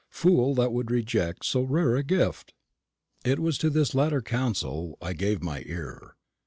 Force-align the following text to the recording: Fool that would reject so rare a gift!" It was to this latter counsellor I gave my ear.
Fool 0.09 0.55
that 0.55 0.73
would 0.73 0.89
reject 0.89 1.45
so 1.45 1.61
rare 1.61 1.95
a 1.95 2.01
gift!" 2.01 2.55
It 3.23 3.37
was 3.37 3.59
to 3.59 3.69
this 3.69 3.93
latter 3.93 4.19
counsellor 4.23 4.95
I 4.99 5.13
gave 5.13 5.43
my 5.43 5.61
ear. 5.67 6.15